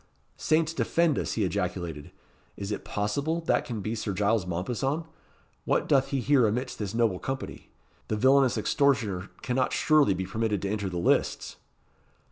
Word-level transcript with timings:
"Saints 0.35 0.73
defend 0.73 1.19
us!" 1.19 1.33
he 1.33 1.43
ejaculated. 1.43 2.09
"Is 2.57 2.71
it 2.71 2.83
possible 2.83 3.39
that 3.41 3.65
can 3.65 3.81
be 3.81 3.93
Sir 3.93 4.13
Giles 4.13 4.47
Mompesson? 4.47 5.05
What 5.63 5.87
doth 5.87 6.07
he 6.07 6.21
here 6.21 6.47
amidst 6.47 6.79
this 6.79 6.95
noble 6.95 7.19
company? 7.19 7.69
The 8.07 8.17
villainous 8.17 8.57
extortioner 8.57 9.29
cannot 9.43 9.73
surely 9.73 10.15
be 10.15 10.25
permitted 10.25 10.63
to 10.63 10.69
enter 10.69 10.89
the 10.89 10.97
lists." 10.97 11.57